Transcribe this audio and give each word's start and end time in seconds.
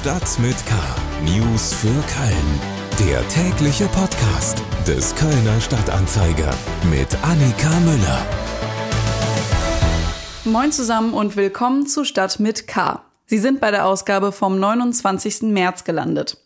Stadt 0.00 0.38
mit 0.38 0.56
K. 0.64 0.74
News 1.26 1.74
für 1.74 1.88
Köln. 1.88 2.60
Der 3.06 3.28
tägliche 3.28 3.84
Podcast 3.88 4.62
des 4.86 5.14
Kölner 5.14 5.60
Stadtanzeiger 5.60 6.54
mit 6.90 7.14
Annika 7.22 7.68
Müller. 7.80 8.26
Moin 10.46 10.72
zusammen 10.72 11.12
und 11.12 11.36
willkommen 11.36 11.86
zu 11.86 12.06
Stadt 12.06 12.40
mit 12.40 12.66
K. 12.66 13.04
Sie 13.26 13.36
sind 13.36 13.60
bei 13.60 13.70
der 13.70 13.84
Ausgabe 13.84 14.32
vom 14.32 14.58
29. 14.58 15.42
März 15.42 15.84
gelandet. 15.84 16.38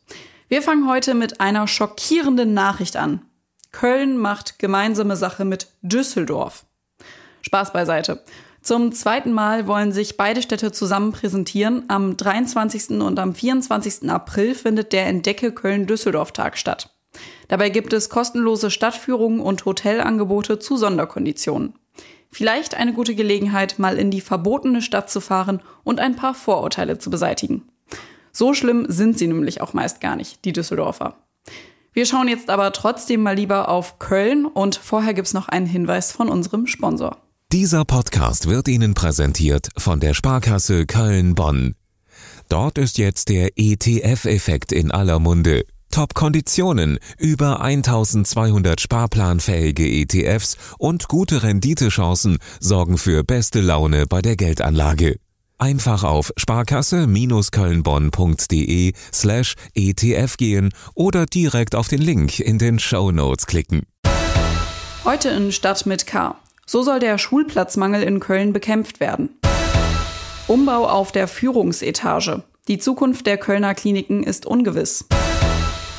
Wir 0.48 0.61
fangen 0.61 0.89
heute 0.89 1.14
mit 1.14 1.41
einer 1.41 1.68
schockierenden 1.68 2.55
Nachricht 2.55 2.96
an. 2.96 3.23
Köln 3.71 4.18
macht 4.18 4.59
gemeinsame 4.59 5.14
Sache 5.14 5.45
mit 5.45 5.68
Düsseldorf. 5.80 6.66
Spaß 7.43 7.73
beiseite. 7.73 8.25
Zum 8.65 8.93
zweiten 8.93 9.35
Mal 9.35 9.67
wollen 9.67 9.93
sich 9.93 10.17
beide 10.17 10.41
Städte 10.41 10.73
zusammen 10.73 11.13
präsentieren. 11.13 11.85
Am 11.89 12.17
23. 12.17 12.99
und 13.03 13.18
am 13.18 13.35
24. 13.35 14.09
April 14.09 14.55
findet 14.55 14.95
der 14.95 15.05
Entdecke 15.05 15.53
Köln-Düsseldorf-Tag 15.53 16.57
statt. 16.57 16.96
Dabei 17.49 17.69
gibt 17.69 17.93
es 17.93 18.08
kostenlose 18.08 18.71
Stadtführungen 18.71 19.41
und 19.41 19.67
Hotelangebote 19.67 20.58
zu 20.58 20.79
Sonderkonditionen. 20.79 21.75
Vielleicht 22.31 22.75
eine 22.75 22.95
gute 22.95 23.14
Gelegenheit, 23.14 23.79
mal 23.79 23.99
in 23.99 24.11
die 24.11 24.22
verbotene 24.22 24.81
Stadt 24.81 25.11
zu 25.11 25.21
fahren 25.21 25.61
und 25.85 26.00
ein 26.00 26.17
paar 26.17 26.33
Vorurteile 26.33 26.96
zu 26.96 27.11
beseitigen. 27.11 27.69
So 28.33 28.55
schlimm 28.55 28.86
sind 28.89 29.19
sie 29.19 29.27
nämlich 29.27 29.61
auch 29.61 29.75
meist 29.75 30.00
gar 30.00 30.17
nicht, 30.17 30.43
die 30.46 30.55
Düsseldorfer. 30.55 31.19
Wir 31.93 32.06
schauen 32.06 32.28
jetzt 32.28 32.48
aber 32.48 32.72
trotzdem 32.72 33.22
mal 33.22 33.36
lieber 33.36 33.69
auf 33.69 33.98
Köln 33.98 34.47
und 34.47 34.75
vorher 34.77 35.12
gibt's 35.12 35.34
noch 35.34 35.48
einen 35.48 35.67
Hinweis 35.67 36.12
von 36.12 36.31
unserem 36.31 36.67
Sponsor. 36.67 37.19
Dieser 37.55 37.84
Podcast 37.84 38.48
wird 38.48 38.67
Ihnen 38.67 38.94
präsentiert 38.94 39.69
von 39.77 40.00
der 40.00 40.12
Sparkasse 40.12 40.86
Köln-Bonn. 40.86 41.77
Dort 42.48 42.78
ist 42.78 42.98
jetzt 42.98 43.28
der 43.28 43.50
ETF-Effekt 43.55 44.72
in 44.72 44.91
aller 44.91 45.20
Munde. 45.20 45.64
Top-Konditionen, 45.92 46.98
über 47.16 47.60
1200 47.60 48.80
sparplanfähige 48.80 49.86
ETFs 49.86 50.56
und 50.78 51.06
gute 51.06 51.44
Renditechancen 51.44 52.38
sorgen 52.58 52.98
für 52.98 53.22
beste 53.22 53.60
Laune 53.60 54.06
bei 54.08 54.20
der 54.20 54.34
Geldanlage. 54.34 55.20
Einfach 55.56 56.02
auf 56.02 56.32
sparkasse-kölnbonn.de 56.36 58.94
slash 59.12 59.55
ETF 59.75 60.36
gehen 60.38 60.75
oder 60.97 61.27
direkt 61.27 61.77
auf 61.77 61.86
den 61.86 62.02
Link 62.02 62.41
in 62.41 62.58
den 62.58 62.80
Show 62.80 63.12
Notes 63.12 63.47
klicken. 63.47 63.82
Heute 65.05 65.28
in 65.28 65.52
Stadt 65.52 65.86
mit 65.86 66.08
K. 66.08 66.34
So 66.66 66.82
soll 66.82 66.98
der 66.98 67.18
Schulplatzmangel 67.18 68.02
in 68.02 68.20
Köln 68.20 68.52
bekämpft 68.52 69.00
werden. 69.00 69.30
Umbau 70.46 70.86
auf 70.86 71.12
der 71.12 71.28
Führungsetage. 71.28 72.42
Die 72.68 72.78
Zukunft 72.78 73.26
der 73.26 73.36
Kölner 73.36 73.74
Kliniken 73.74 74.22
ist 74.22 74.46
ungewiss. 74.46 75.06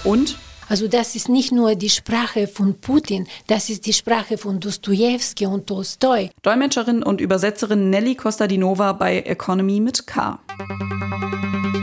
Und 0.03 0.37
also 0.67 0.87
das 0.87 1.15
ist 1.15 1.29
nicht 1.29 1.51
nur 1.51 1.75
die 1.75 1.89
Sprache 1.89 2.47
von 2.47 2.79
Putin, 2.79 3.27
das 3.45 3.69
ist 3.69 3.85
die 3.85 3.93
Sprache 3.93 4.39
von 4.39 4.59
Dostoevsky 4.59 5.45
und 5.45 5.67
Tolstoi. 5.67 6.31
Dolmetscherin 6.41 7.03
und 7.03 7.21
Übersetzerin 7.21 7.91
Nelly 7.91 8.15
Kostadinova 8.15 8.93
bei 8.93 9.19
Economy 9.19 9.79
mit 9.79 10.07
K. 10.07 10.39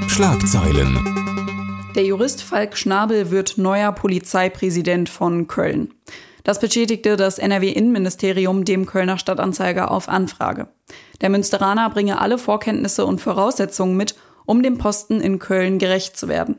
Schlagzeilen. 0.09 0.99
Der 1.95 2.05
Jurist 2.05 2.43
Falk 2.43 2.77
Schnabel 2.77 3.31
wird 3.31 3.57
neuer 3.57 3.93
Polizeipräsident 3.93 5.09
von 5.09 5.47
Köln. 5.47 5.95
Das 6.45 6.59
bestätigte 6.59 7.17
das 7.17 7.39
NRW-Innenministerium 7.39 8.65
dem 8.65 8.87
Kölner 8.87 9.19
Stadtanzeiger 9.19 9.91
auf 9.91 10.09
Anfrage. 10.09 10.69
Der 11.21 11.31
Münsteraner 11.31 11.89
bringe 11.91 12.21
alle 12.21 12.39
Vorkenntnisse 12.39 13.07
und 13.07 13.21
Voraussetzungen 13.21 13.97
mit, 13.97 14.17
um 14.45 14.63
dem 14.63 14.79
Posten 14.79 15.21
in 15.21 15.39
Köln 15.39 15.79
gerecht 15.79 16.17
zu 16.17 16.29
werden. 16.29 16.57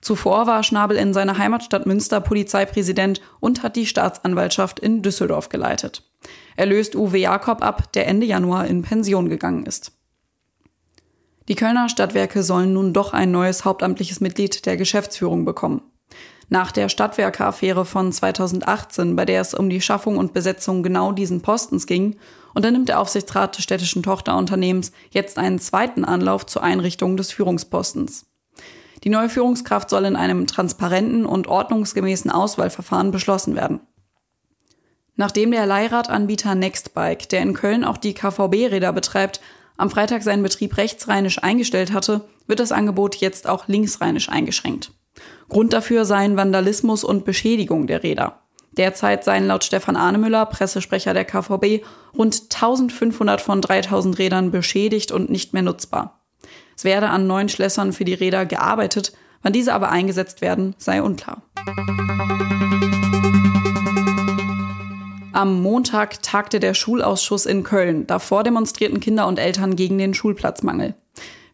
Zuvor 0.00 0.46
war 0.46 0.62
Schnabel 0.62 0.96
in 0.96 1.12
seiner 1.12 1.38
Heimatstadt 1.38 1.86
Münster 1.86 2.20
Polizeipräsident 2.20 3.20
und 3.40 3.64
hat 3.64 3.74
die 3.74 3.86
Staatsanwaltschaft 3.86 4.78
in 4.78 5.02
Düsseldorf 5.02 5.48
geleitet. 5.48 6.04
Er 6.54 6.66
löst 6.66 6.94
Uwe 6.94 7.18
Jakob 7.18 7.62
ab, 7.62 7.92
der 7.92 8.06
Ende 8.06 8.26
Januar 8.26 8.66
in 8.66 8.82
Pension 8.82 9.28
gegangen 9.28 9.66
ist. 9.66 9.92
Die 11.48 11.54
Kölner 11.54 11.88
Stadtwerke 11.88 12.42
sollen 12.42 12.72
nun 12.72 12.92
doch 12.92 13.12
ein 13.12 13.30
neues 13.30 13.64
hauptamtliches 13.64 14.20
Mitglied 14.20 14.66
der 14.66 14.76
Geschäftsführung 14.76 15.44
bekommen. 15.44 15.82
Nach 16.48 16.70
der 16.70 16.88
Stadtwerke-Affäre 16.88 17.84
von 17.84 18.12
2018, 18.12 19.16
bei 19.16 19.24
der 19.24 19.40
es 19.40 19.52
um 19.52 19.68
die 19.68 19.80
Schaffung 19.80 20.16
und 20.16 20.32
Besetzung 20.32 20.82
genau 20.82 21.10
diesen 21.12 21.42
Postens 21.42 21.86
ging, 21.86 22.16
unternimmt 22.54 22.88
der 22.88 23.00
Aufsichtsrat 23.00 23.56
des 23.56 23.64
städtischen 23.64 24.02
Tochterunternehmens 24.02 24.92
jetzt 25.10 25.38
einen 25.38 25.58
zweiten 25.58 26.04
Anlauf 26.04 26.46
zur 26.46 26.62
Einrichtung 26.62 27.16
des 27.16 27.32
Führungspostens. 27.32 28.26
Die 29.02 29.10
neue 29.10 29.28
Führungskraft 29.28 29.90
soll 29.90 30.04
in 30.04 30.16
einem 30.16 30.46
transparenten 30.46 31.26
und 31.26 31.48
ordnungsgemäßen 31.48 32.30
Auswahlverfahren 32.30 33.10
beschlossen 33.10 33.56
werden. 33.56 33.80
Nachdem 35.16 35.50
der 35.50 35.66
Leihradanbieter 35.66 36.54
Nextbike, 36.54 37.28
der 37.28 37.42
in 37.42 37.54
Köln 37.54 37.84
auch 37.84 37.96
die 37.96 38.14
KVB-Räder 38.14 38.92
betreibt, 38.92 39.40
am 39.76 39.90
Freitag 39.90 40.22
seinen 40.22 40.42
Betrieb 40.42 40.76
rechtsrheinisch 40.76 41.42
eingestellt 41.42 41.92
hatte, 41.92 42.28
wird 42.46 42.60
das 42.60 42.72
Angebot 42.72 43.16
jetzt 43.16 43.48
auch 43.48 43.66
linksrheinisch 43.66 44.28
eingeschränkt. 44.28 44.92
Grund 45.48 45.72
dafür 45.72 46.04
seien 46.04 46.36
Vandalismus 46.36 47.04
und 47.04 47.24
Beschädigung 47.24 47.86
der 47.86 48.02
Räder. 48.02 48.40
Derzeit 48.76 49.24
seien 49.24 49.46
laut 49.46 49.64
Stefan 49.64 49.96
Ahnemüller, 49.96 50.44
Pressesprecher 50.46 51.14
der 51.14 51.24
KVB, 51.24 51.84
rund 52.16 52.42
1500 52.54 53.40
von 53.40 53.60
3000 53.62 54.18
Rädern 54.18 54.50
beschädigt 54.50 55.12
und 55.12 55.30
nicht 55.30 55.54
mehr 55.54 55.62
nutzbar. 55.62 56.20
Es 56.76 56.84
werde 56.84 57.08
an 57.08 57.26
neuen 57.26 57.48
Schlössern 57.48 57.94
für 57.94 58.04
die 58.04 58.14
Räder 58.14 58.44
gearbeitet, 58.44 59.14
wann 59.42 59.54
diese 59.54 59.72
aber 59.72 59.90
eingesetzt 59.90 60.42
werden, 60.42 60.74
sei 60.76 61.00
unklar. 61.00 61.42
Am 65.32 65.60
Montag 65.62 66.22
tagte 66.22 66.60
der 66.60 66.74
Schulausschuss 66.74 67.44
in 67.44 67.62
Köln. 67.62 68.06
Davor 68.06 68.42
demonstrierten 68.42 69.00
Kinder 69.00 69.26
und 69.26 69.38
Eltern 69.38 69.76
gegen 69.76 69.98
den 69.98 70.14
Schulplatzmangel. 70.14 70.94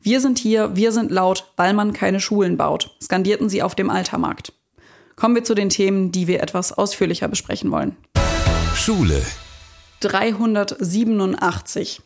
Wir 0.04 0.20
sind 0.20 0.40
hier, 0.40 0.74
wir 0.74 0.90
sind 0.90 1.12
laut, 1.12 1.52
weil 1.56 1.74
man 1.74 1.92
keine 1.92 2.18
Schulen 2.18 2.56
baut, 2.56 2.90
skandierten 3.00 3.48
sie 3.48 3.62
auf 3.62 3.76
dem 3.76 3.88
Altermarkt. 3.88 4.52
Kommen 5.14 5.36
wir 5.36 5.44
zu 5.44 5.54
den 5.54 5.68
Themen, 5.68 6.10
die 6.10 6.26
wir 6.26 6.42
etwas 6.42 6.72
ausführlicher 6.72 7.28
besprechen 7.28 7.70
wollen. 7.70 7.96
Schule. 8.74 9.22
387. 10.00 12.02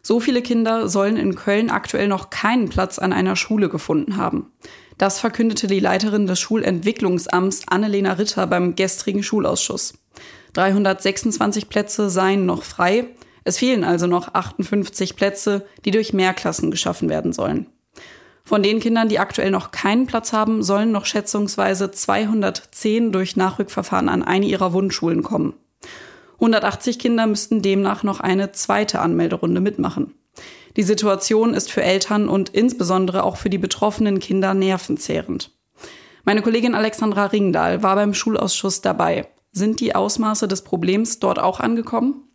So 0.00 0.18
viele 0.18 0.40
Kinder 0.40 0.88
sollen 0.88 1.18
in 1.18 1.34
Köln 1.34 1.68
aktuell 1.68 2.08
noch 2.08 2.30
keinen 2.30 2.70
Platz 2.70 2.98
an 2.98 3.12
einer 3.12 3.36
Schule 3.36 3.68
gefunden 3.68 4.16
haben. 4.16 4.50
Das 4.96 5.20
verkündete 5.20 5.66
die 5.66 5.80
Leiterin 5.80 6.26
des 6.26 6.40
Schulentwicklungsamts 6.40 7.68
Annelena 7.68 8.14
Ritter 8.14 8.46
beim 8.46 8.76
gestrigen 8.76 9.22
Schulausschuss. 9.22 9.92
326 10.54 11.68
Plätze 11.68 12.08
seien 12.08 12.46
noch 12.46 12.62
frei, 12.62 13.14
es 13.46 13.58
fehlen 13.58 13.84
also 13.84 14.08
noch 14.08 14.34
58 14.34 15.14
Plätze, 15.14 15.64
die 15.84 15.92
durch 15.92 16.12
Mehrklassen 16.12 16.72
geschaffen 16.72 17.08
werden 17.08 17.32
sollen. 17.32 17.66
Von 18.42 18.64
den 18.64 18.80
Kindern, 18.80 19.08
die 19.08 19.20
aktuell 19.20 19.52
noch 19.52 19.70
keinen 19.70 20.06
Platz 20.06 20.32
haben, 20.32 20.64
sollen 20.64 20.90
noch 20.90 21.06
schätzungsweise 21.06 21.92
210 21.92 23.12
durch 23.12 23.36
Nachrückverfahren 23.36 24.08
an 24.08 24.24
eine 24.24 24.46
ihrer 24.46 24.72
Wunschschulen 24.72 25.22
kommen. 25.22 25.54
180 26.34 26.98
Kinder 26.98 27.28
müssten 27.28 27.62
demnach 27.62 28.02
noch 28.02 28.18
eine 28.18 28.50
zweite 28.50 28.98
Anmelderunde 28.98 29.60
mitmachen. 29.60 30.14
Die 30.76 30.82
Situation 30.82 31.54
ist 31.54 31.70
für 31.70 31.84
Eltern 31.84 32.28
und 32.28 32.48
insbesondere 32.48 33.22
auch 33.22 33.36
für 33.36 33.48
die 33.48 33.58
betroffenen 33.58 34.18
Kinder 34.18 34.54
nervenzehrend. 34.54 35.52
Meine 36.24 36.42
Kollegin 36.42 36.74
Alexandra 36.74 37.26
Ringdahl 37.26 37.84
war 37.84 37.94
beim 37.94 38.12
Schulausschuss 38.12 38.80
dabei. 38.80 39.28
Sind 39.52 39.78
die 39.78 39.94
Ausmaße 39.94 40.48
des 40.48 40.62
Problems 40.62 41.20
dort 41.20 41.38
auch 41.38 41.60
angekommen? 41.60 42.25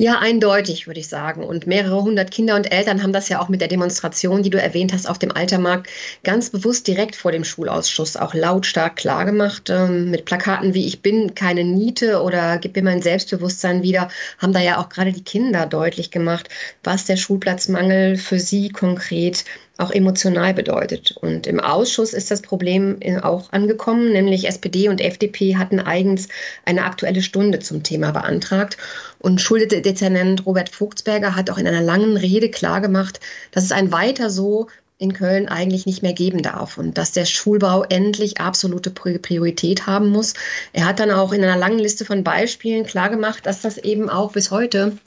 Ja, 0.00 0.20
eindeutig, 0.20 0.86
würde 0.86 1.00
ich 1.00 1.08
sagen. 1.08 1.42
Und 1.42 1.66
mehrere 1.66 2.00
hundert 2.04 2.30
Kinder 2.30 2.54
und 2.54 2.70
Eltern 2.70 3.02
haben 3.02 3.12
das 3.12 3.28
ja 3.28 3.40
auch 3.40 3.48
mit 3.48 3.60
der 3.60 3.66
Demonstration, 3.66 4.44
die 4.44 4.50
du 4.50 4.62
erwähnt 4.62 4.92
hast, 4.92 5.08
auf 5.08 5.18
dem 5.18 5.32
Altermarkt 5.32 5.90
ganz 6.22 6.50
bewusst 6.50 6.86
direkt 6.86 7.16
vor 7.16 7.32
dem 7.32 7.42
Schulausschuss 7.42 8.16
auch 8.16 8.32
lautstark 8.32 8.94
klargemacht. 8.94 9.70
Ähm, 9.70 10.12
mit 10.12 10.24
Plakaten 10.24 10.72
wie 10.72 10.86
Ich 10.86 11.02
bin 11.02 11.34
keine 11.34 11.64
Niete 11.64 12.22
oder 12.22 12.58
Gib 12.58 12.76
mir 12.76 12.84
mein 12.84 13.02
Selbstbewusstsein 13.02 13.82
wieder, 13.82 14.08
haben 14.38 14.52
da 14.52 14.60
ja 14.60 14.78
auch 14.78 14.88
gerade 14.88 15.12
die 15.12 15.24
Kinder 15.24 15.66
deutlich 15.66 16.12
gemacht, 16.12 16.48
was 16.84 17.04
der 17.04 17.16
Schulplatzmangel 17.16 18.18
für 18.18 18.38
sie 18.38 18.68
konkret 18.68 19.44
auch 19.78 19.92
emotional 19.92 20.52
bedeutet. 20.52 21.16
Und 21.16 21.46
im 21.46 21.60
Ausschuss 21.60 22.12
ist 22.12 22.30
das 22.30 22.42
Problem 22.42 22.96
äh, 23.00 23.18
auch 23.20 23.52
angekommen, 23.52 24.12
nämlich 24.12 24.46
SPD 24.46 24.88
und 24.88 25.00
FDP 25.00 25.56
hatten 25.56 25.80
eigens 25.80 26.28
eine 26.64 26.84
aktuelle 26.84 27.22
Stunde 27.22 27.60
zum 27.60 27.82
Thema 27.84 28.10
beantragt. 28.10 28.76
Und 29.20 29.40
Schuldezernent 29.40 30.44
Robert 30.44 30.68
Vogtsberger 30.68 31.34
hat 31.36 31.48
auch 31.48 31.58
in 31.58 31.66
einer 31.66 31.80
langen 31.80 32.16
Rede 32.16 32.50
klargemacht, 32.50 33.20
dass 33.52 33.64
es 33.64 33.72
ein 33.72 33.92
weiter 33.92 34.30
so 34.30 34.66
in 34.98 35.12
Köln 35.12 35.48
eigentlich 35.48 35.86
nicht 35.86 36.02
mehr 36.02 36.12
geben 36.12 36.42
darf 36.42 36.76
und 36.76 36.98
dass 36.98 37.12
der 37.12 37.24
Schulbau 37.24 37.84
endlich 37.84 38.40
absolute 38.40 38.90
Priorität 38.90 39.86
haben 39.86 40.08
muss. 40.08 40.34
Er 40.72 40.86
hat 40.86 40.98
dann 40.98 41.12
auch 41.12 41.32
in 41.32 41.44
einer 41.44 41.56
langen 41.56 41.78
Liste 41.78 42.04
von 42.04 42.24
Beispielen 42.24 42.84
klargemacht, 42.84 43.46
dass 43.46 43.62
das 43.62 43.78
eben 43.78 44.10
auch 44.10 44.32
bis 44.32 44.50
heute 44.50 44.98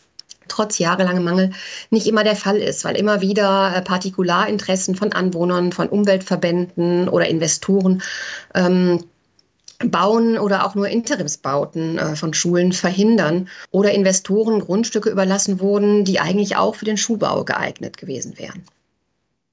trotz 0.48 0.80
jahrelangem 0.80 1.24
Mangel 1.24 1.52
nicht 1.90 2.08
immer 2.08 2.24
der 2.24 2.36
Fall 2.36 2.58
ist, 2.58 2.84
weil 2.84 2.98
immer 2.98 3.22
wieder 3.22 3.74
äh, 3.76 3.82
Partikularinteressen 3.82 4.96
von 4.96 5.14
Anwohnern, 5.14 5.72
von 5.72 5.88
Umweltverbänden 5.88 7.08
oder 7.10 7.28
Investoren 7.28 8.02
ähm, 8.54 9.04
Bauen 9.90 10.38
oder 10.38 10.66
auch 10.66 10.76
nur 10.76 10.88
Interimsbauten 10.88 11.98
äh, 11.98 12.16
von 12.16 12.34
Schulen 12.34 12.72
verhindern 12.72 13.50
oder 13.72 13.92
Investoren 13.94 14.60
Grundstücke 14.60 15.10
überlassen 15.10 15.60
wurden, 15.60 16.06
die 16.06 16.20
eigentlich 16.20 16.56
auch 16.56 16.76
für 16.76 16.86
den 16.86 16.98
Schulbau 16.98 17.44
geeignet 17.44 17.98
gewesen 17.98 18.38
wären. 18.38 18.64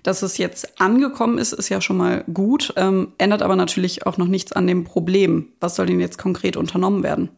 Dass 0.02 0.22
es 0.22 0.38
jetzt 0.38 0.80
angekommen 0.80 1.38
ist, 1.38 1.52
ist 1.52 1.68
ja 1.68 1.80
schon 1.80 1.96
mal 1.96 2.24
gut, 2.32 2.72
ähm, 2.76 3.12
ändert 3.18 3.42
aber 3.42 3.56
natürlich 3.56 4.06
auch 4.06 4.16
noch 4.16 4.28
nichts 4.28 4.52
an 4.52 4.66
dem 4.66 4.84
Problem. 4.84 5.48
Was 5.60 5.76
soll 5.76 5.86
denn 5.86 6.00
jetzt 6.00 6.18
konkret 6.18 6.56
unternommen 6.56 7.02
werden? 7.02 7.30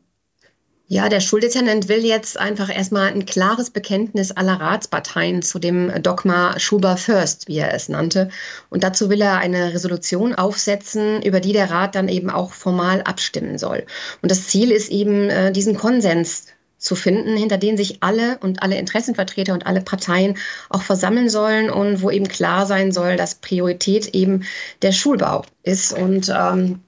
Ja, 0.92 1.08
der 1.08 1.20
Schuldezernent 1.20 1.88
will 1.88 2.04
jetzt 2.04 2.36
einfach 2.36 2.68
erstmal 2.68 3.12
ein 3.12 3.24
klares 3.24 3.70
Bekenntnis 3.70 4.32
aller 4.32 4.54
Ratsparteien 4.54 5.40
zu 5.40 5.60
dem 5.60 6.02
Dogma 6.02 6.58
Schuber 6.58 6.96
First, 6.96 7.46
wie 7.46 7.58
er 7.58 7.72
es 7.72 7.88
nannte. 7.88 8.28
Und 8.70 8.82
dazu 8.82 9.08
will 9.08 9.20
er 9.20 9.38
eine 9.38 9.72
Resolution 9.72 10.34
aufsetzen, 10.34 11.22
über 11.22 11.38
die 11.38 11.52
der 11.52 11.70
Rat 11.70 11.94
dann 11.94 12.08
eben 12.08 12.28
auch 12.28 12.52
formal 12.52 13.02
abstimmen 13.02 13.56
soll. 13.56 13.86
Und 14.20 14.32
das 14.32 14.48
Ziel 14.48 14.72
ist 14.72 14.90
eben, 14.90 15.30
äh, 15.30 15.52
diesen 15.52 15.76
Konsens 15.76 16.46
zu 16.76 16.96
finden, 16.96 17.36
hinter 17.36 17.56
den 17.56 17.76
sich 17.76 18.02
alle 18.02 18.38
und 18.38 18.64
alle 18.64 18.76
Interessenvertreter 18.76 19.52
und 19.52 19.66
alle 19.66 19.82
Parteien 19.82 20.38
auch 20.70 20.82
versammeln 20.82 21.28
sollen 21.28 21.70
und 21.70 22.02
wo 22.02 22.10
eben 22.10 22.26
klar 22.26 22.66
sein 22.66 22.90
soll, 22.90 23.14
dass 23.14 23.36
Priorität 23.36 24.08
eben 24.08 24.42
der 24.82 24.90
Schulbau 24.90 25.44
ist. 25.62 25.92
Und 25.92 26.34
ähm, 26.36 26.80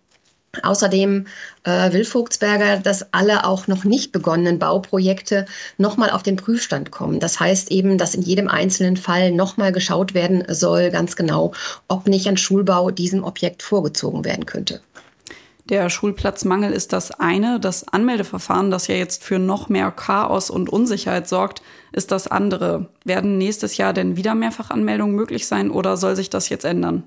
Außerdem 0.62 1.26
äh, 1.64 1.93
will 1.94 2.04
Vogtsberger, 2.04 2.76
dass 2.78 3.14
alle 3.14 3.46
auch 3.46 3.69
noch 3.69 3.84
nicht 3.84 4.12
begonnenen 4.12 4.58
Bauprojekte 4.58 5.46
nochmal 5.78 6.10
auf 6.10 6.22
den 6.22 6.37
Prüfstand 6.37 6.90
kommen. 6.90 7.20
Das 7.20 7.40
heißt 7.40 7.70
eben, 7.70 7.96
dass 7.96 8.14
in 8.14 8.20
jedem 8.20 8.49
einzelnen 8.49 8.99
Fall 8.99 9.32
nochmal 9.32 9.72
geschaut 9.72 10.12
werden 10.12 10.44
soll, 10.49 10.90
ganz 10.90 11.16
genau, 11.16 11.52
ob 11.88 12.06
nicht 12.06 12.28
ein 12.28 12.37
Schulbau 12.37 12.90
diesem 12.90 13.25
Objekt 13.25 13.62
vorgezogen 13.62 14.26
werden 14.26 14.44
könnte. 14.44 14.82
Der 15.70 15.88
Schulplatzmangel 15.88 16.72
ist 16.72 16.93
das 16.93 17.12
eine. 17.12 17.58
Das 17.58 17.88
Anmeldeverfahren, 17.88 18.70
das 18.70 18.88
ja 18.88 18.96
jetzt 18.96 19.25
für 19.25 19.38
noch 19.38 19.70
mehr 19.70 19.90
Chaos 19.90 20.50
und 20.50 20.69
Unsicherheit 20.69 21.28
sorgt, 21.28 21.62
ist 21.93 22.10
das 22.10 22.26
andere. 22.26 22.90
Werden 23.05 23.38
nächstes 23.38 23.78
Jahr 23.78 23.94
denn 23.94 24.16
wieder 24.16 24.34
Mehrfachanmeldungen 24.34 25.16
möglich 25.16 25.46
sein 25.46 25.70
oder 25.70 25.96
soll 25.96 26.14
sich 26.14 26.28
das 26.28 26.50
jetzt 26.50 26.66
ändern? 26.66 27.05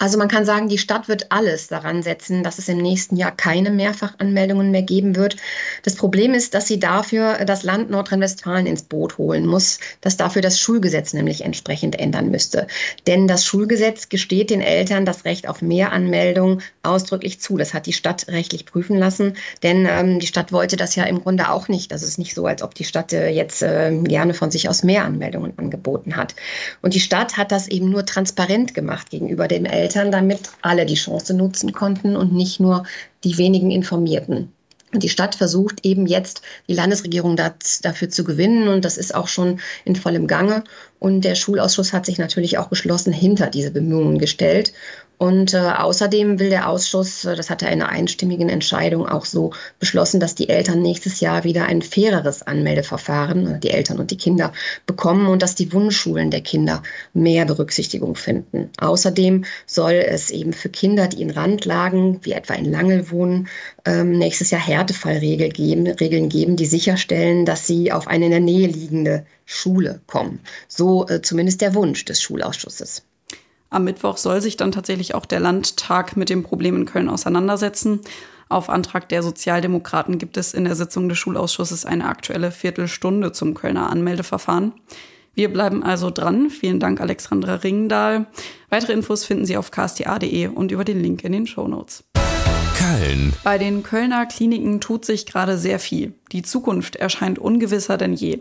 Also 0.00 0.16
man 0.16 0.28
kann 0.28 0.44
sagen, 0.44 0.68
die 0.68 0.78
Stadt 0.78 1.08
wird 1.08 1.32
alles 1.32 1.66
daran 1.66 2.04
setzen, 2.04 2.44
dass 2.44 2.58
es 2.58 2.68
im 2.68 2.78
nächsten 2.78 3.16
Jahr 3.16 3.32
keine 3.32 3.70
Mehrfachanmeldungen 3.70 4.70
mehr 4.70 4.82
geben 4.82 5.16
wird. 5.16 5.36
Das 5.82 5.96
Problem 5.96 6.34
ist, 6.34 6.54
dass 6.54 6.68
sie 6.68 6.78
dafür 6.78 7.44
das 7.44 7.64
Land 7.64 7.90
Nordrhein-Westfalen 7.90 8.66
ins 8.66 8.84
Boot 8.84 9.18
holen 9.18 9.44
muss, 9.44 9.80
das 10.00 10.16
dafür 10.16 10.40
das 10.40 10.60
Schulgesetz 10.60 11.14
nämlich 11.14 11.44
entsprechend 11.44 11.98
ändern 11.98 12.30
müsste. 12.30 12.68
Denn 13.08 13.26
das 13.26 13.44
Schulgesetz 13.44 14.08
gesteht 14.08 14.50
den 14.50 14.60
Eltern 14.60 15.04
das 15.04 15.24
Recht 15.24 15.48
auf 15.48 15.62
Mehranmeldung 15.62 16.60
ausdrücklich 16.84 17.40
zu. 17.40 17.56
Das 17.56 17.74
hat 17.74 17.86
die 17.86 17.92
Stadt 17.92 18.28
rechtlich 18.28 18.66
prüfen 18.66 18.96
lassen, 18.96 19.34
denn 19.64 19.84
ähm, 19.90 20.20
die 20.20 20.28
Stadt 20.28 20.52
wollte 20.52 20.76
das 20.76 20.94
ja 20.94 21.04
im 21.04 21.22
Grunde 21.22 21.50
auch 21.50 21.66
nicht. 21.66 21.90
Das 21.90 22.04
ist 22.04 22.18
nicht 22.18 22.36
so, 22.36 22.46
als 22.46 22.62
ob 22.62 22.76
die 22.76 22.84
Stadt 22.84 23.12
äh, 23.12 23.30
jetzt 23.30 23.62
äh, 23.62 23.90
gerne 24.04 24.32
von 24.32 24.52
sich 24.52 24.68
aus 24.68 24.84
Mehranmeldungen 24.84 25.58
angeboten 25.58 26.14
hat. 26.14 26.36
Und 26.82 26.94
die 26.94 27.00
Stadt 27.00 27.36
hat 27.36 27.50
das 27.50 27.66
eben 27.66 27.90
nur 27.90 28.06
transparent 28.06 28.74
gemacht 28.74 29.10
gegenüber 29.10 29.48
den 29.48 29.66
Eltern 29.66 29.87
Eltern, 29.88 30.12
damit 30.12 30.50
alle 30.60 30.84
die 30.84 30.96
Chance 30.96 31.32
nutzen 31.32 31.72
konnten 31.72 32.14
und 32.14 32.34
nicht 32.34 32.60
nur 32.60 32.84
die 33.24 33.38
wenigen 33.38 33.70
Informierten. 33.70 34.52
Und 34.92 35.02
die 35.02 35.08
Stadt 35.08 35.34
versucht 35.34 35.84
eben 35.84 36.06
jetzt, 36.06 36.42
die 36.68 36.74
Landesregierung 36.74 37.36
das, 37.36 37.80
dafür 37.80 38.10
zu 38.10 38.22
gewinnen. 38.24 38.68
Und 38.68 38.84
das 38.84 38.98
ist 38.98 39.14
auch 39.14 39.28
schon 39.28 39.60
in 39.86 39.96
vollem 39.96 40.26
Gange. 40.26 40.64
Und 40.98 41.22
der 41.22 41.34
Schulausschuss 41.34 41.94
hat 41.94 42.04
sich 42.04 42.18
natürlich 42.18 42.58
auch 42.58 42.68
geschlossen 42.68 43.12
hinter 43.12 43.48
diese 43.48 43.70
Bemühungen 43.70 44.18
gestellt. 44.18 44.72
Und 45.18 45.52
äh, 45.52 45.58
außerdem 45.58 46.38
will 46.38 46.48
der 46.48 46.68
Ausschuss, 46.68 47.24
äh, 47.24 47.34
das 47.34 47.50
hat 47.50 47.62
er 47.62 47.72
in 47.72 47.82
einer 47.82 47.90
einstimmigen 47.90 48.48
Entscheidung 48.48 49.08
auch 49.08 49.24
so 49.24 49.52
beschlossen, 49.80 50.20
dass 50.20 50.36
die 50.36 50.48
Eltern 50.48 50.80
nächstes 50.80 51.20
Jahr 51.20 51.42
wieder 51.42 51.66
ein 51.66 51.82
faireres 51.82 52.42
Anmeldeverfahren, 52.42 53.56
äh, 53.56 53.58
die 53.58 53.70
Eltern 53.70 53.98
und 53.98 54.12
die 54.12 54.16
Kinder, 54.16 54.52
bekommen 54.86 55.26
und 55.26 55.42
dass 55.42 55.56
die 55.56 55.72
Wunschschulen 55.72 56.30
der 56.30 56.42
Kinder 56.42 56.84
mehr 57.14 57.44
Berücksichtigung 57.46 58.14
finden. 58.14 58.70
Außerdem 58.78 59.44
soll 59.66 59.94
es 59.94 60.30
eben 60.30 60.52
für 60.52 60.68
Kinder, 60.68 61.08
die 61.08 61.20
in 61.20 61.30
Randlagen, 61.30 62.20
wie 62.22 62.32
etwa 62.32 62.54
in 62.54 62.70
Langel 62.70 63.10
wohnen, 63.10 63.48
ähm, 63.84 64.12
nächstes 64.18 64.50
Jahr 64.52 64.64
Härtefallregeln 64.64 65.52
geben, 65.52 65.88
Regeln 65.88 66.28
geben, 66.28 66.54
die 66.54 66.66
sicherstellen, 66.66 67.44
dass 67.44 67.66
sie 67.66 67.90
auf 67.90 68.06
eine 68.06 68.26
in 68.26 68.30
der 68.30 68.40
Nähe 68.40 68.68
liegende 68.68 69.26
Schule 69.46 70.00
kommen. 70.06 70.40
So 70.68 71.08
äh, 71.08 71.22
zumindest 71.22 71.60
der 71.60 71.74
Wunsch 71.74 72.04
des 72.04 72.22
Schulausschusses. 72.22 73.02
Am 73.70 73.84
Mittwoch 73.84 74.16
soll 74.16 74.40
sich 74.40 74.56
dann 74.56 74.72
tatsächlich 74.72 75.14
auch 75.14 75.26
der 75.26 75.40
Landtag 75.40 76.16
mit 76.16 76.30
dem 76.30 76.42
Problem 76.42 76.76
in 76.76 76.86
Köln 76.86 77.08
auseinandersetzen. 77.08 78.00
Auf 78.48 78.70
Antrag 78.70 79.08
der 79.10 79.22
Sozialdemokraten 79.22 80.18
gibt 80.18 80.38
es 80.38 80.54
in 80.54 80.64
der 80.64 80.74
Sitzung 80.74 81.08
des 81.08 81.18
Schulausschusses 81.18 81.84
eine 81.84 82.06
aktuelle 82.06 82.50
Viertelstunde 82.50 83.32
zum 83.32 83.52
Kölner 83.52 83.90
Anmeldeverfahren. 83.90 84.72
Wir 85.34 85.52
bleiben 85.52 85.82
also 85.82 86.10
dran. 86.10 86.48
Vielen 86.50 86.80
Dank, 86.80 87.00
Alexandra 87.00 87.56
Ringendahl. 87.56 88.26
Weitere 88.70 88.94
Infos 88.94 89.24
finden 89.24 89.44
Sie 89.44 89.56
auf 89.56 89.70
ksta.de 89.70 90.48
und 90.48 90.72
über 90.72 90.84
den 90.84 91.00
Link 91.00 91.22
in 91.24 91.32
den 91.32 91.46
Show 91.46 91.68
Notes. 91.68 92.04
Köln. 92.88 93.34
Bei 93.44 93.58
den 93.58 93.82
Kölner 93.82 94.24
Kliniken 94.24 94.80
tut 94.80 95.04
sich 95.04 95.26
gerade 95.26 95.58
sehr 95.58 95.78
viel. 95.78 96.14
Die 96.32 96.42
Zukunft 96.42 96.96
erscheint 96.96 97.38
ungewisser 97.38 97.98
denn 97.98 98.14
je. 98.14 98.40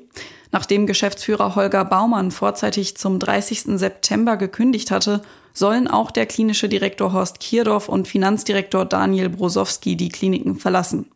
Nachdem 0.51 0.87
Geschäftsführer 0.87 1.55
Holger 1.55 1.83
Baumann 1.83 2.31
vorzeitig 2.31 2.95
zum 2.95 3.19
30. 3.19 3.77
September 3.77 4.37
gekündigt 4.37 4.89
hatte, 4.89 5.21
sollen 5.53 5.89
auch 5.89 6.11
der 6.11 6.25
klinische 6.27 6.69
Direktor 6.69 7.11
Horst 7.11 7.41
Kierdorf 7.41 7.89
und 7.89 8.07
Finanzdirektor 8.07 8.85
Daniel 8.85 9.27
Brosowski 9.29 9.97
die 9.97 10.09
Kliniken 10.09 10.55
verlassen. 10.55 11.07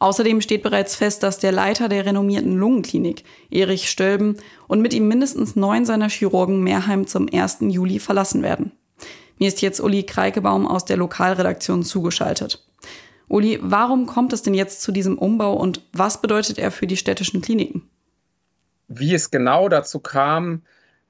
Außerdem 0.00 0.40
steht 0.40 0.64
bereits 0.64 0.96
fest, 0.96 1.22
dass 1.22 1.38
der 1.38 1.52
Leiter 1.52 1.88
der 1.88 2.06
renommierten 2.06 2.56
Lungenklinik, 2.56 3.22
Erich 3.50 3.88
Stölben, 3.88 4.36
und 4.66 4.80
mit 4.80 4.94
ihm 4.94 5.06
mindestens 5.06 5.54
neun 5.54 5.84
seiner 5.84 6.08
Chirurgen 6.08 6.62
Mehrheim 6.62 7.06
zum 7.06 7.28
1. 7.32 7.58
Juli 7.60 8.00
verlassen 8.00 8.42
werden. 8.42 8.72
Mir 9.38 9.48
ist 9.48 9.62
jetzt 9.62 9.80
Uli 9.80 10.04
Kreikebaum 10.04 10.66
aus 10.66 10.84
der 10.84 10.96
Lokalredaktion 10.96 11.82
zugeschaltet. 11.82 12.64
Uli, 13.28 13.58
warum 13.60 14.06
kommt 14.06 14.32
es 14.32 14.42
denn 14.42 14.54
jetzt 14.54 14.82
zu 14.82 14.90
diesem 14.90 15.18
Umbau 15.18 15.54
und 15.54 15.82
was 15.92 16.20
bedeutet 16.20 16.58
er 16.58 16.70
für 16.70 16.86
die 16.86 16.96
städtischen 16.96 17.42
Kliniken? 17.42 17.88
Wie 18.88 19.14
es 19.14 19.30
genau 19.30 19.68
dazu 19.68 20.00
kam, 20.00 20.62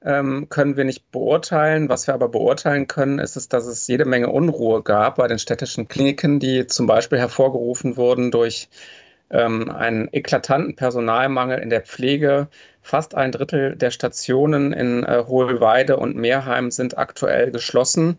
ähm, 0.03 0.47
können 0.49 0.77
wir 0.77 0.83
nicht 0.83 1.11
beurteilen. 1.11 1.89
Was 1.89 2.07
wir 2.07 2.13
aber 2.13 2.29
beurteilen 2.29 2.87
können, 2.87 3.19
ist 3.19 3.37
es, 3.37 3.47
dass 3.47 3.65
es 3.65 3.87
jede 3.87 4.05
Menge 4.05 4.29
Unruhe 4.29 4.83
gab 4.83 5.15
bei 5.15 5.27
den 5.27 5.39
städtischen 5.39 5.87
Kliniken, 5.87 6.39
die 6.39 6.67
zum 6.67 6.87
Beispiel 6.87 7.19
hervorgerufen 7.19 7.97
wurden 7.97 8.31
durch 8.31 8.69
ähm, 9.29 9.69
einen 9.69 10.09
eklatanten 10.11 10.75
Personalmangel 10.75 11.59
in 11.59 11.69
der 11.69 11.81
Pflege, 11.81 12.47
Fast 12.81 13.13
ein 13.13 13.31
Drittel 13.31 13.75
der 13.75 13.91
Stationen 13.91 14.73
in 14.73 15.03
äh, 15.03 15.23
Hohlweide 15.27 15.97
und 15.97 16.15
Meerheim 16.15 16.71
sind 16.71 16.97
aktuell 16.97 17.51
geschlossen. 17.51 18.17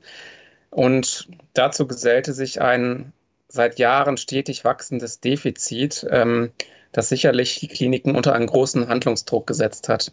Und 0.70 1.28
dazu 1.54 1.88
gesellte 1.88 2.32
sich 2.32 2.60
ein 2.60 3.12
seit 3.48 3.80
Jahren 3.80 4.16
stetig 4.16 4.64
wachsendes 4.64 5.18
Defizit, 5.18 6.06
ähm, 6.10 6.52
das 6.92 7.08
sicherlich 7.08 7.58
die 7.58 7.68
Kliniken 7.68 8.14
unter 8.14 8.32
einen 8.32 8.46
großen 8.46 8.86
Handlungsdruck 8.86 9.46
gesetzt 9.46 9.88
hat. 9.88 10.12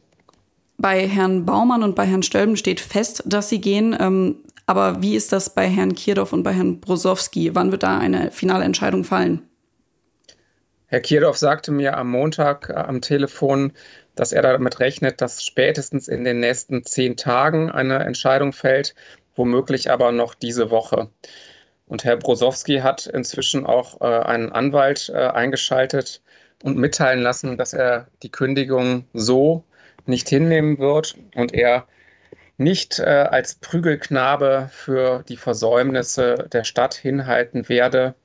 Bei 0.80 1.08
Herrn 1.08 1.46
Baumann 1.46 1.84
und 1.84 1.96
bei 1.96 2.06
Herrn 2.06 2.24
Stölben 2.24 2.58
steht 2.58 2.80
fest, 2.80 3.24
dass 3.27 3.50
sie 3.50 3.62
gehen. 3.62 3.96
Ähm, 4.00 4.38
aber 4.66 5.01
wie 5.01 5.16
ist 5.16 5.32
das 5.34 5.54
bei 5.54 5.68
Herrn 5.68 5.94
Kierdorf 5.94 6.34
und 6.34 6.44
bei 6.44 6.54
Herrn 6.54 6.80
Brosowski? 6.80 7.54
Wann 7.54 7.72
wird 7.72 7.84
da 7.84 8.00
eine 8.00 8.32
finale 8.32 8.66
Entscheidung 8.66 9.04
fallen? 9.04 9.44
Herr 10.89 11.01
Kierdorf 11.01 11.36
sagte 11.38 11.74
mir 11.74 11.98
am 11.98 12.10
Montag 12.10 12.70
äh, 12.70 12.74
am 12.74 13.01
Telefon, 13.01 13.74
dass 14.15 14.32
er 14.32 14.41
damit 14.41 14.79
rechnet, 14.79 15.20
dass 15.20 15.44
spätestens 15.44 16.08
in 16.08 16.24
den 16.24 16.39
nächsten 16.39 16.86
zehn 16.86 17.17
Tagen 17.17 17.70
eine 17.70 18.00
Entscheidung 18.00 18.53
fällt, 18.53 18.96
womöglich 19.36 19.91
aber 19.91 20.13
noch 20.13 20.34
diese 20.34 20.72
Woche. 20.72 21.10
Und 21.88 22.06
Herr 22.06 22.15
Brosowski 22.15 22.79
hat 22.79 23.06
inzwischen 23.06 23.65
auch 23.65 24.00
äh, 24.00 24.06
einen 24.06 24.53
Anwalt 24.53 25.10
äh, 25.13 25.17
eingeschaltet 25.17 26.22
und 26.63 26.77
mitteilen 26.77 27.22
lassen, 27.22 27.58
dass 27.58 27.74
er 27.74 28.08
die 28.24 28.32
Kündigung 28.32 29.06
so 29.13 29.65
nicht 30.06 30.29
hinnehmen 30.29 30.79
wird 30.79 31.15
und 31.36 31.53
er 31.53 31.86
nicht 32.60 33.00
als 33.00 33.53
Prügelknabe 33.53 34.70
für 34.72 35.24
die 35.29 35.38
Versäumnisse 35.38 36.48
der 36.51 36.63
Stadt 36.63 36.96
hinhalten 36.96 37.70
werde. 37.70 38.15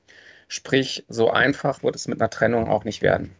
Sprich, 0.52 1.06
so 1.08 1.30
einfach 1.30 1.82
wird 1.82 1.96
es 1.96 2.08
mit 2.08 2.20
einer 2.20 2.28
Trennung 2.28 2.68
auch 2.68 2.84
nicht 2.84 3.00
werden. 3.00 3.30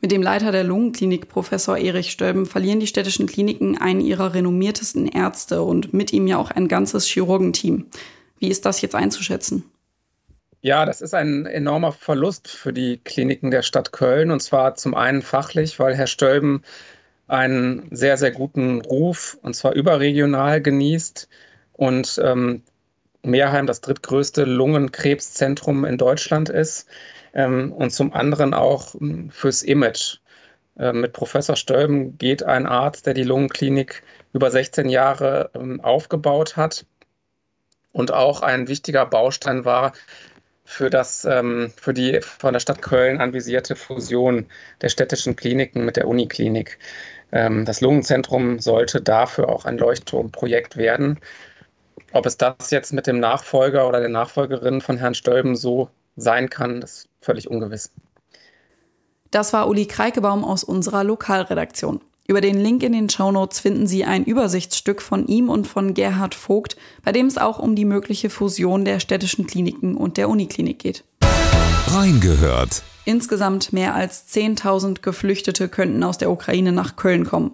Mit 0.00 0.10
dem 0.10 0.22
Leiter 0.22 0.50
der 0.50 0.64
Lungenklinik, 0.64 1.28
Professor 1.28 1.76
Erich 1.76 2.10
Stölben, 2.12 2.46
verlieren 2.46 2.80
die 2.80 2.86
städtischen 2.86 3.26
Kliniken 3.26 3.76
einen 3.76 4.00
ihrer 4.00 4.32
renommiertesten 4.32 5.06
Ärzte 5.06 5.60
und 5.60 5.92
mit 5.92 6.14
ihm 6.14 6.26
ja 6.26 6.38
auch 6.38 6.50
ein 6.50 6.68
ganzes 6.68 7.04
Chirurgenteam. 7.04 7.88
Wie 8.38 8.48
ist 8.48 8.64
das 8.64 8.80
jetzt 8.80 8.94
einzuschätzen? 8.94 9.64
Ja, 10.62 10.86
das 10.86 11.02
ist 11.02 11.12
ein 11.12 11.44
enormer 11.44 11.92
Verlust 11.92 12.48
für 12.48 12.72
die 12.72 12.96
Kliniken 12.96 13.50
der 13.50 13.60
Stadt 13.60 13.92
Köln. 13.92 14.30
Und 14.30 14.40
zwar 14.40 14.76
zum 14.76 14.94
einen 14.94 15.20
fachlich, 15.20 15.78
weil 15.78 15.94
Herr 15.94 16.06
Stölben 16.06 16.62
einen 17.26 17.86
sehr, 17.90 18.16
sehr 18.16 18.30
guten 18.30 18.80
Ruf, 18.80 19.36
und 19.42 19.54
zwar 19.54 19.74
überregional 19.74 20.62
genießt. 20.62 21.28
Und 21.74 22.18
ähm, 22.24 22.62
Meerheim 23.26 23.66
das 23.66 23.80
drittgrößte 23.80 24.44
Lungenkrebszentrum 24.44 25.84
in 25.84 25.98
Deutschland 25.98 26.48
ist. 26.48 26.88
Ähm, 27.34 27.72
und 27.72 27.90
zum 27.90 28.12
anderen 28.12 28.54
auch 28.54 28.94
hm, 28.94 29.30
fürs 29.30 29.62
Image. 29.62 30.18
Äh, 30.78 30.92
mit 30.92 31.12
Professor 31.12 31.56
Stölben 31.56 32.16
geht 32.18 32.42
ein 32.42 32.66
Arzt, 32.66 33.06
der 33.06 33.14
die 33.14 33.24
Lungenklinik 33.24 34.02
über 34.32 34.50
16 34.50 34.88
Jahre 34.88 35.50
ähm, 35.54 35.80
aufgebaut 35.80 36.56
hat 36.56 36.86
und 37.92 38.12
auch 38.12 38.42
ein 38.42 38.68
wichtiger 38.68 39.06
Baustein 39.06 39.64
war 39.64 39.92
für, 40.64 40.90
das, 40.90 41.24
ähm, 41.24 41.72
für 41.76 41.94
die 41.94 42.20
von 42.20 42.52
der 42.52 42.60
Stadt 42.60 42.82
Köln 42.82 43.20
anvisierte 43.20 43.76
Fusion 43.76 44.46
der 44.82 44.90
städtischen 44.90 45.36
Kliniken 45.36 45.84
mit 45.84 45.96
der 45.96 46.06
Uniklinik. 46.06 46.78
Ähm, 47.32 47.64
das 47.64 47.80
Lungenzentrum 47.80 48.58
sollte 48.58 49.00
dafür 49.00 49.48
auch 49.48 49.64
ein 49.64 49.78
Leuchtturmprojekt 49.78 50.76
werden. 50.76 51.20
Ob 52.16 52.24
es 52.24 52.38
das 52.38 52.70
jetzt 52.70 52.94
mit 52.94 53.06
dem 53.06 53.20
Nachfolger 53.20 53.86
oder 53.86 54.00
der 54.00 54.08
Nachfolgerin 54.08 54.80
von 54.80 54.96
Herrn 54.96 55.14
Stölben 55.14 55.54
so 55.54 55.90
sein 56.16 56.48
kann, 56.48 56.80
ist 56.80 57.10
völlig 57.20 57.50
ungewiss. 57.50 57.90
Das 59.30 59.52
war 59.52 59.68
Uli 59.68 59.84
Kreikebaum 59.84 60.42
aus 60.42 60.64
unserer 60.64 61.04
Lokalredaktion. 61.04 62.00
Über 62.26 62.40
den 62.40 62.58
Link 62.58 62.82
in 62.82 62.92
den 62.92 63.10
Shownotes 63.10 63.60
finden 63.60 63.86
Sie 63.86 64.06
ein 64.06 64.24
Übersichtsstück 64.24 65.02
von 65.02 65.26
ihm 65.26 65.50
und 65.50 65.66
von 65.66 65.92
Gerhard 65.92 66.34
Vogt, 66.34 66.78
bei 67.04 67.12
dem 67.12 67.26
es 67.26 67.36
auch 67.36 67.58
um 67.58 67.76
die 67.76 67.84
mögliche 67.84 68.30
Fusion 68.30 68.86
der 68.86 68.98
städtischen 68.98 69.46
Kliniken 69.46 69.94
und 69.94 70.16
der 70.16 70.30
Uniklinik 70.30 70.78
geht. 70.78 71.04
Reingehört. 71.88 72.82
Insgesamt 73.04 73.74
mehr 73.74 73.94
als 73.94 74.26
10.000 74.34 75.02
Geflüchtete 75.02 75.68
könnten 75.68 76.02
aus 76.02 76.16
der 76.16 76.30
Ukraine 76.30 76.72
nach 76.72 76.96
Köln 76.96 77.26
kommen. 77.26 77.52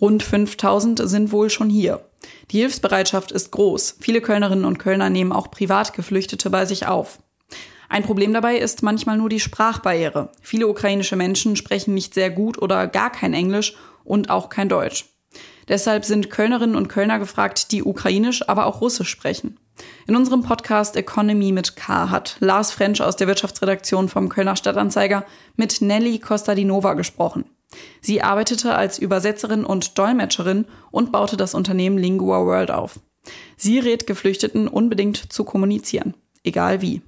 Rund 0.00 0.24
5.000 0.24 1.06
sind 1.06 1.30
wohl 1.30 1.48
schon 1.48 1.70
hier. 1.70 2.02
Die 2.50 2.58
Hilfsbereitschaft 2.58 3.32
ist 3.32 3.50
groß. 3.52 3.96
Viele 4.00 4.20
Kölnerinnen 4.20 4.64
und 4.64 4.78
Kölner 4.78 5.10
nehmen 5.10 5.32
auch 5.32 5.50
Privatgeflüchtete 5.50 6.50
bei 6.50 6.64
sich 6.64 6.86
auf. 6.86 7.18
Ein 7.88 8.04
Problem 8.04 8.32
dabei 8.32 8.56
ist 8.56 8.82
manchmal 8.82 9.18
nur 9.18 9.28
die 9.28 9.40
Sprachbarriere. 9.40 10.30
Viele 10.40 10.68
ukrainische 10.68 11.16
Menschen 11.16 11.56
sprechen 11.56 11.92
nicht 11.92 12.14
sehr 12.14 12.30
gut 12.30 12.56
oder 12.60 12.86
gar 12.86 13.10
kein 13.10 13.34
Englisch 13.34 13.74
und 14.04 14.30
auch 14.30 14.48
kein 14.48 14.68
Deutsch. 14.68 15.06
Deshalb 15.68 16.04
sind 16.04 16.30
Kölnerinnen 16.30 16.76
und 16.76 16.88
Kölner 16.88 17.18
gefragt, 17.18 17.72
die 17.72 17.82
ukrainisch, 17.82 18.48
aber 18.48 18.66
auch 18.66 18.80
russisch 18.80 19.08
sprechen. 19.08 19.56
In 20.06 20.16
unserem 20.16 20.42
Podcast 20.42 20.96
Economy 20.96 21.52
mit 21.52 21.76
K 21.76 22.10
hat 22.10 22.36
Lars 22.40 22.72
French 22.72 23.00
aus 23.02 23.16
der 23.16 23.28
Wirtschaftsredaktion 23.28 24.08
vom 24.08 24.28
Kölner 24.28 24.56
Stadtanzeiger 24.56 25.24
mit 25.56 25.80
Nelly 25.80 26.18
Kostadinova 26.18 26.94
gesprochen. 26.94 27.44
Sie 28.00 28.22
arbeitete 28.22 28.74
als 28.74 28.98
Übersetzerin 28.98 29.64
und 29.64 29.98
Dolmetscherin 29.98 30.66
und 30.90 31.12
baute 31.12 31.36
das 31.36 31.54
Unternehmen 31.54 31.98
Lingua 31.98 32.44
World 32.44 32.70
auf. 32.70 33.00
Sie 33.56 33.78
rät 33.78 34.06
Geflüchteten 34.06 34.68
unbedingt 34.68 35.32
zu 35.32 35.44
kommunizieren, 35.44 36.14
egal 36.42 36.80
wie. 36.80 37.02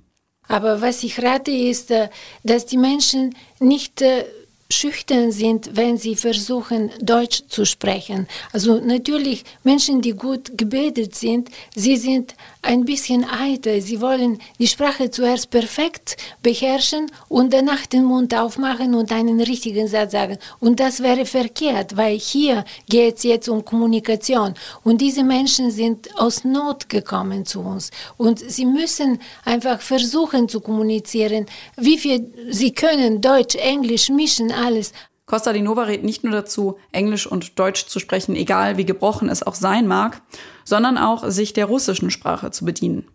Aber 0.49 0.81
was 0.81 1.03
ich 1.03 1.23
rate 1.23 1.51
ist, 1.51 1.91
äh, 1.91 2.09
dass 2.43 2.67
die 2.67 2.77
Menschen 2.77 3.35
nicht 3.59 4.03
äh, 4.03 4.25
schüchtern 4.73 5.31
sind, 5.31 5.77
wenn 5.77 5.99
sie 5.99 6.17
versuchen, 6.17 6.91
Deutsch 7.01 7.45
zu 7.49 7.65
sprechen. 7.65 8.27
Also 8.53 8.81
natürlich 8.81 9.45
Menschen, 9.63 10.01
die 10.01 10.13
gut 10.13 10.57
gebildet 10.57 11.15
sind, 11.15 11.51
sie 11.75 11.97
sind 11.97 12.35
ein 12.63 12.85
bisschen 12.85 13.25
eitel. 13.25 13.81
Sie 13.83 14.01
wollen 14.01 14.39
die 14.59 14.69
Sprache 14.69 15.11
zuerst 15.11 15.51
perfekt 15.51 16.17
beherrschen 16.43 17.11
und 17.29 17.53
danach 17.53 17.87
den 17.87 18.05
Mund 18.05 18.35
aufmachen 18.35 18.95
und 18.95 19.13
einen 19.13 19.41
richtigen 19.41 19.89
Satz 19.89 20.13
sagen. 20.13 20.39
Und 20.61 20.79
das 20.81 21.03
wäre 21.03 21.27
verkehrt, 21.27 21.97
weil 21.97 22.19
hier 22.19 22.65
geht 22.89 23.17
es 23.17 23.25
jetzt 23.25 23.49
um 23.49 23.65
Kommunikation. 23.65 24.55
Und 24.85 25.01
diese 25.01 25.25
Menschen 25.25 25.71
sind 25.71 26.09
aus 26.17 26.45
Not 26.45 26.89
gekommen 26.89 27.45
zu 27.45 27.61
uns. 27.61 27.91
Und 28.17 28.39
sie 28.39 28.65
müssen 28.65 29.19
einfach 29.45 29.81
versuchen 29.81 30.49
zu 30.49 30.61
kommunizieren, 30.61 31.47
wie 31.77 31.99
viel 31.99 32.33
sie 32.51 32.73
können, 32.73 33.21
Deutsch, 33.21 33.57
Englisch 33.57 34.09
mischen, 34.09 34.53
alles. 34.53 34.93
Costa 35.27 35.53
di 35.53 35.63
Nova 35.63 35.85
rät 35.85 36.05
nicht 36.05 36.25
nur 36.25 36.33
dazu, 36.33 36.79
Englisch 36.91 37.27
und 37.27 37.59
Deutsch 37.59 37.87
zu 37.87 37.99
sprechen, 38.01 38.37
egal 38.37 38.77
wie 38.77 38.85
gebrochen 38.85 39.29
es 39.29 39.43
auch 39.43 39.55
sein 39.55 39.87
mag, 39.87 40.21
sondern 40.65 40.99
auch 40.99 41.29
sich 41.29 41.53
der 41.53 41.67
russischen 41.67 42.11
Sprache 42.11 42.51
zu 42.51 42.65
bedienen. 42.65 43.09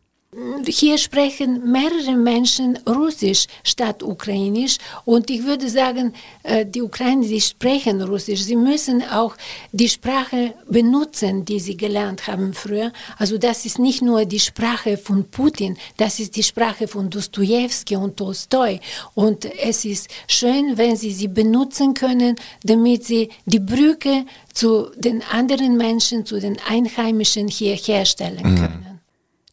Hier 0.68 1.00
sprechen 1.00 1.72
mehrere 1.72 2.16
Menschen 2.16 2.78
Russisch 2.88 3.48
statt 3.64 4.04
Ukrainisch 4.04 4.78
und 5.04 5.32
ich 5.32 5.44
würde 5.44 5.68
sagen, 5.68 6.14
äh, 6.44 6.64
die 6.64 6.84
Ukrainer, 6.84 7.24
die 7.26 7.42
sprechen 7.42 8.02
Russisch. 8.04 8.44
Sie 8.44 8.56
müssen 8.56 9.02
auch 9.02 9.36
die 9.72 9.90
Sprache 9.90 10.54
benutzen, 10.70 11.44
die 11.44 11.60
sie 11.60 11.76
gelernt 11.76 12.28
haben 12.28 12.54
früher. 12.54 12.92
Also 13.18 13.40
das 13.40 13.66
ist 13.66 13.80
nicht 13.80 14.04
nur 14.04 14.26
die 14.26 14.40
Sprache 14.40 14.98
von 14.98 15.26
Putin, 15.26 15.76
das 15.98 16.20
ist 16.20 16.36
die 16.36 16.44
Sprache 16.44 16.88
von 16.88 17.10
Dostoevsky 17.10 17.96
und 17.96 18.18
Tolstoi. 18.18 18.80
Und 19.16 19.46
es 19.46 19.86
ist 19.86 20.08
schön, 20.28 20.78
wenn 20.78 20.96
sie 20.98 21.14
sie 21.14 21.30
benutzen 21.30 21.96
können, 21.96 22.36
damit 22.64 23.06
sie 23.06 23.30
die 23.46 23.60
Brücke 23.60 24.26
zu 24.54 24.92
den 24.98 25.24
anderen 25.32 25.78
Menschen, 25.78 26.26
zu 26.28 26.40
den 26.40 26.58
Einheimischen 26.68 27.48
hier 27.48 27.76
herstellen 27.76 28.54
mhm. 28.54 28.87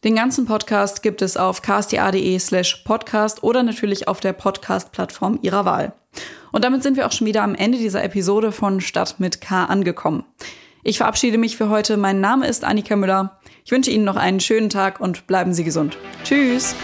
Den 0.05 0.15
ganzen 0.15 0.45
Podcast 0.45 1.01
gibt 1.01 1.23
es 1.23 1.35
auf 1.35 1.63
ksta.de 1.63 2.37
slash 2.37 2.83
podcast 2.85 3.41
oder 3.41 3.63
natürlich 3.63 4.07
auf 4.07 4.19
der 4.19 4.33
Podcast-Plattform 4.33 5.39
Ihrer 5.41 5.65
Wahl. 5.65 5.93
Und 6.51 6.63
damit 6.63 6.83
sind 6.83 6.95
wir 6.95 7.07
auch 7.07 7.11
schon 7.11 7.25
wieder 7.25 7.41
am 7.41 7.55
Ende 7.55 7.79
dieser 7.79 8.03
Episode 8.03 8.51
von 8.51 8.81
Stadt 8.81 9.19
mit 9.19 9.41
K 9.41 9.65
angekommen. 9.65 10.23
Ich 10.83 10.97
verabschiede 10.97 11.39
mich 11.39 11.57
für 11.57 11.69
heute. 11.69 11.97
Mein 11.97 12.21
Name 12.21 12.45
ist 12.45 12.63
Annika 12.63 12.95
Müller. 12.95 13.39
Ich 13.65 13.71
wünsche 13.71 13.89
Ihnen 13.89 14.05
noch 14.05 14.15
einen 14.15 14.39
schönen 14.39 14.69
Tag 14.69 14.99
und 14.99 15.25
bleiben 15.25 15.55
Sie 15.55 15.63
gesund. 15.63 15.97
Tschüss. 16.23 16.75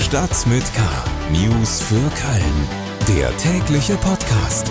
Stadt 0.00 0.46
mit 0.46 0.62
K. 0.74 0.80
News 1.32 1.82
für 1.82 1.96
Köln. 1.96 3.18
Der 3.18 3.36
tägliche 3.36 3.96
Podcast. 3.96 4.70